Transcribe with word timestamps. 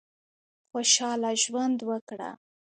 خوشاله 0.71 1.31
ژوند 1.43 1.79
وکړه. 1.89 2.29